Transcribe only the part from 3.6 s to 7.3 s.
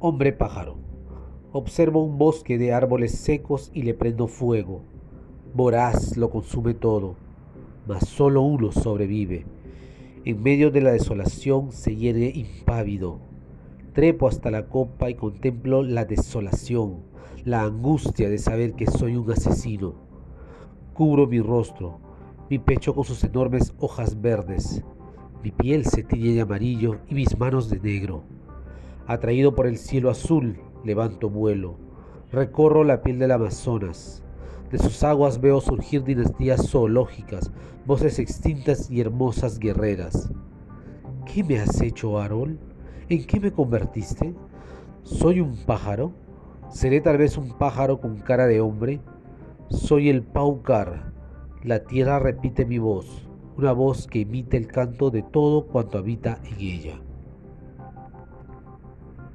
y le prendo fuego. Voraz lo consume todo,